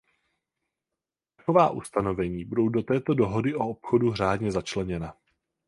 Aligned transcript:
Taková 1.35 1.69
ustanovení 1.69 2.45
budou 2.45 2.69
do 2.69 2.81
této 2.81 3.13
dohody 3.13 3.55
o 3.55 3.69
obchodu 3.69 4.13
řádně 4.13 4.51
začleněna. 4.51 5.17